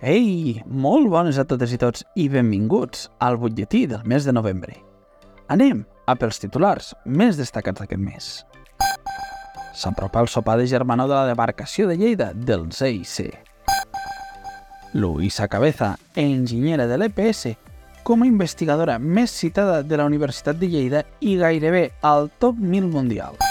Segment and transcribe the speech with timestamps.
[0.00, 4.76] Ei, molt bones a totes i tots i benvinguts al butlletí del mes de novembre.
[5.50, 8.28] Anem a pels titulars més destacats d'aquest mes.
[9.74, 13.34] S'apropa el sopar de germanor de la demarcació de Lleida del CIC.
[14.94, 17.56] Luisa Cabeza, enginyera de l'EPS,
[18.06, 22.86] com a investigadora més citada de la Universitat de Lleida i gairebé al top 1000
[22.86, 23.47] mundial.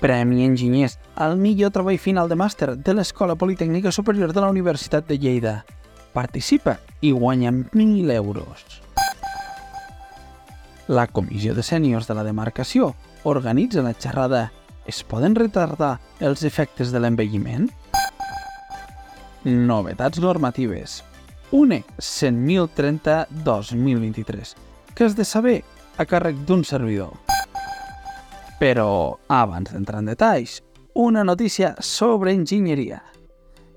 [0.00, 5.06] Premi Enginyers al millor treball final de màster de l'Escola Politècnica Superior de la Universitat
[5.06, 5.64] de Lleida.
[6.16, 8.80] Participa i guanya 1.000 euros.
[10.88, 14.52] La Comissió de Sèniors de la Demarcació organitza la xerrada
[14.88, 17.70] Es poden retardar els efectes de l'envelliment?
[19.44, 21.04] Novetats normatives.
[21.52, 24.54] UNE 100.030-2023,
[24.94, 25.62] que has de saber
[25.98, 27.29] a càrrec d'un servidor.
[28.60, 30.58] Però, abans d'entrar en detalls,
[30.92, 32.98] una notícia sobre enginyeria.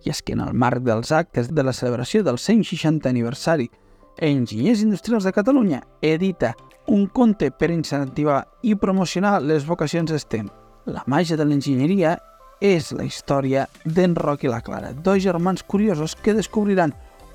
[0.04, 3.70] I és que en el marc dels actes de la celebració del 160 aniversari,
[4.17, 6.52] Enginyers Industrials de Catalunya edita
[6.92, 10.52] un conte per incentivar i promocionar les vocacions STEM.
[10.86, 12.18] La màgia de l'enginyeria
[12.59, 16.92] és la història d'en Roc i la Clara, dos germans curiosos que descobriran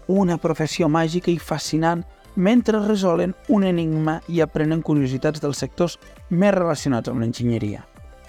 [0.06, 2.04] una professió màgica i fascinant
[2.36, 5.98] mentre resolen un enigma i aprenen curiositats dels sectors
[6.30, 7.84] més relacionats amb l'enginyeria.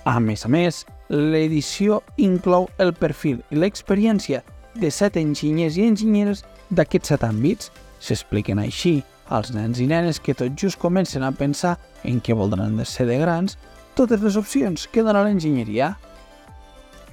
[0.05, 4.43] A més a més, l'edició inclou el perfil i l'experiència
[4.79, 7.71] de set enginyers i enginyeres d'aquests set àmbits.
[7.99, 11.75] S'expliquen així als nens i nenes que tot just comencen a pensar
[12.07, 13.57] en què voldran de ser de grans
[13.97, 15.93] totes les opcions que dona l'enginyeria.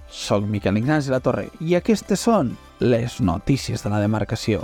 [0.09, 4.63] Soc Miquel Ignasi La Torre i aquestes són les notícies de la demarcació.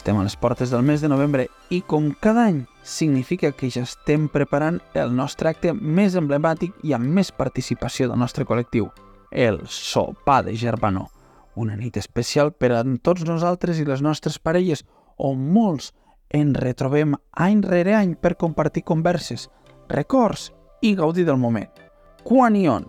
[0.00, 3.82] Estem a les portes del mes de novembre i, com cada any, significa que ja
[3.84, 8.86] estem preparant el nostre acte més emblemàtic i amb més participació del nostre col·lectiu,
[9.30, 11.10] el Sopar de Gerbanó.
[11.52, 14.86] Una nit especial per a tots nosaltres i les nostres parelles,
[15.20, 15.92] on molts
[16.32, 19.50] ens retrobem any rere any per compartir converses,
[19.92, 20.48] records
[20.80, 21.76] i gaudir del moment.
[22.24, 22.88] Quan i on?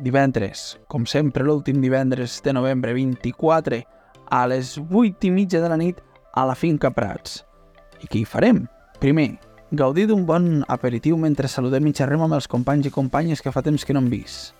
[0.00, 3.84] Divendres, com sempre l'últim divendres de novembre 24,
[4.32, 6.00] a les 8 i mitja de la nit
[6.36, 7.40] a la finca Prats.
[8.04, 8.66] I què hi farem?
[9.00, 9.38] Primer,
[9.72, 13.64] gaudir d'un bon aperitiu mentre saludem i xerrem amb els companys i companyes que fa
[13.64, 14.52] temps que no hem vist.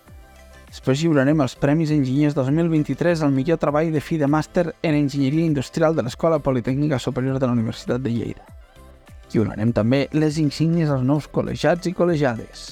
[0.67, 5.45] Després lliurarem els Premis Enginyers 2023 al millor treball de fi de màster en Enginyeria
[5.45, 8.43] Industrial de l'Escola Politècnica Superior de la Universitat de Lleida.
[9.31, 12.67] Lliurarem també les insígnies als nous col·legiats i col·legiades.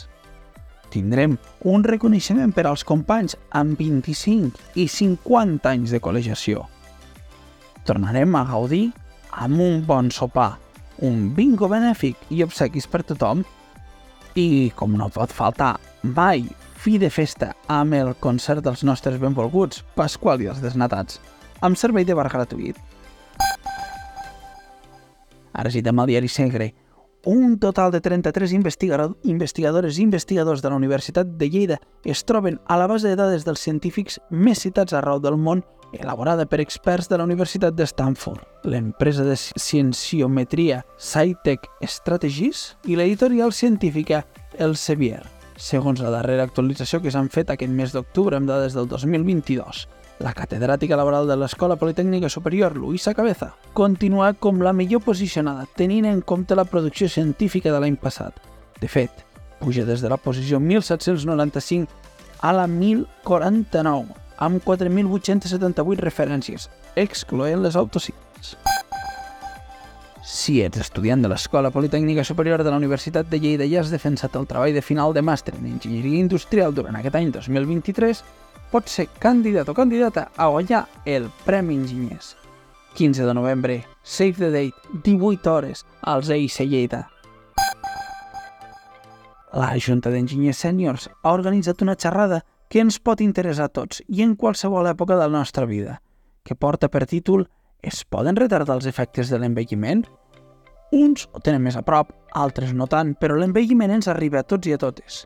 [0.89, 6.65] Tindrem un reconeixement per als companys amb 25 i 50 anys de col·legiació
[7.85, 8.89] tornarem a gaudir
[9.31, 10.57] amb un bon sopar,
[11.05, 13.43] un bingo benèfic i obsequis per tothom.
[14.35, 16.43] I, com no pot faltar mai,
[16.75, 21.21] fi de festa amb el concert dels nostres benvolguts, Pasqual i els Desnatats,
[21.63, 22.79] amb servei de bar gratuït.
[25.55, 26.73] Ara citem al diari Segre.
[27.25, 32.59] Un total de 33 investigador, investigadores i investigadors de la Universitat de Lleida es troben
[32.67, 35.63] a la base de dades dels científics més citats arreu del món
[35.93, 43.53] elaborada per experts de la Universitat de Stanford, l'empresa de cienciometria SciTech Strategies i l'editorial
[43.53, 44.25] científica
[44.57, 45.23] Elsevier.
[45.55, 49.85] Segons la darrera actualització que s'han fet aquest mes d'octubre amb dades del 2022,
[50.19, 56.05] la catedràtica laboral de l'Escola Politècnica Superior, Luisa Cabeza, continua com la millor posicionada, tenint
[56.07, 58.39] en compte la producció científica de l'any passat.
[58.79, 59.11] De fet,
[59.59, 61.91] puja des de la posició 1795
[62.39, 68.55] a la 1049, amb 4.878 referències, excloent les autocicles.
[70.25, 74.33] Si ets estudiant de l'Escola Politècnica Superior de la Universitat de Lleida i has defensat
[74.35, 78.23] el treball de final de màster en Enginyeria Industrial durant aquest any 2023,
[78.71, 82.35] pots ser candidat o candidata a guanyar el Premi Enginyers.
[82.95, 87.09] 15 de novembre, Save the Date, 18 hores, als EIC Lleida.
[89.53, 94.23] La Junta d'Enginyers Sèniors ha organitzat una xerrada que ens pot interessar a tots i
[94.25, 96.01] en qualsevol època de la nostra vida,
[96.43, 97.47] que porta per títol
[97.85, 99.99] Es poden retardar els efectes de l'envelliment?
[100.95, 104.65] Uns ho tenen més a prop, altres no tant, però l'envelliment ens arriba a tots
[104.65, 105.19] i a totes.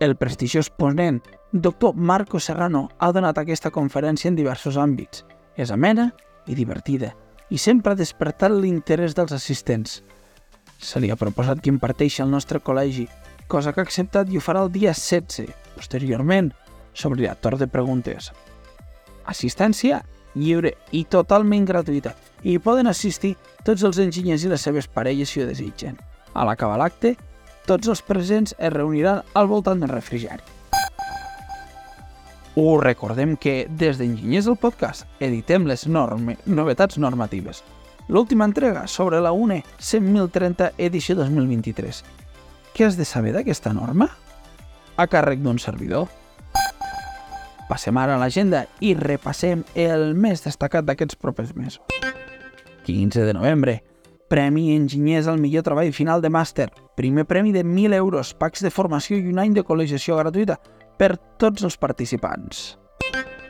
[0.00, 1.20] El prestigiós ponent,
[1.52, 5.22] doctor Marco Serrano, ha donat aquesta conferència en diversos àmbits.
[5.56, 6.10] És amena
[6.46, 7.12] i divertida,
[7.50, 10.02] i sempre ha despertat l'interès dels assistents.
[10.82, 13.06] Se li ha proposat que imparteixi al nostre col·legi,
[13.46, 15.50] cosa que ha acceptat i ho farà el dia 16.
[15.76, 16.52] Posteriorment,
[16.96, 18.32] s'obrirà torn de preguntes.
[19.26, 20.02] Assistència
[20.36, 23.34] lliure i totalment gratuïta i hi poden assistir
[23.64, 25.96] tots els enginyers i les seves parelles si ho desitgen.
[26.34, 27.16] A l'acabar l'acte,
[27.66, 30.44] tots els presents es reuniran al voltant del refrigeri.
[32.56, 37.62] Us recordem que des d'Enginyers del Podcast editem les norme, novetats normatives.
[38.08, 42.04] L'última entrega sobre la UNE 100.030 edició 2023.
[42.76, 44.10] Què has de saber d'aquesta norma?
[45.00, 46.10] A càrrec d'un servidor.
[47.70, 51.80] Passem ara a l'agenda i repassem el més destacat d'aquests propers mesos.
[52.84, 53.78] 15 de novembre.
[54.28, 56.66] Premi Enginyers al millor treball final de màster.
[57.00, 60.58] Primer premi de 1.000 euros, packs de formació i un any de col·legiació gratuïta
[61.00, 62.76] per tots els participants.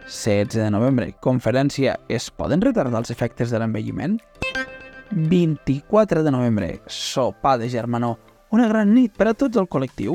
[0.07, 1.11] 16 de novembre.
[1.19, 4.21] Conferència Es poden retardar els efectes de l'envelliment?
[5.11, 6.73] 24 de novembre.
[6.87, 8.36] Sopar de germanor.
[8.51, 10.15] Una gran nit per a tots el col·lectiu.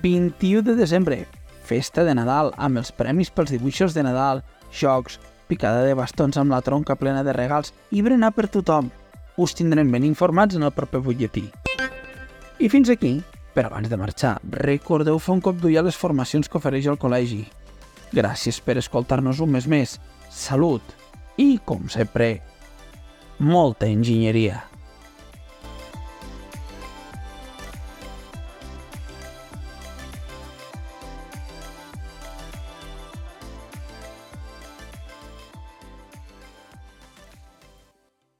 [0.00, 1.26] 21 de desembre.
[1.68, 4.40] Festa de Nadal amb els premis pels dibuixos de Nadal,
[4.72, 8.88] jocs, picada de bastons amb la tronca plena de regals i berenar per tothom.
[9.36, 11.44] Us tindrem ben informats en el proper butlletí.
[12.58, 13.18] I fins aquí,
[13.52, 16.98] però abans de marxar, recordeu fer un cop d'ull a les formacions que ofereix el
[17.00, 17.44] col·legi.
[18.16, 19.98] Gràcies per escoltar-nos un mes més.
[20.32, 20.96] Salut!
[21.36, 22.38] I, com sempre,
[23.38, 24.69] molta enginyeria.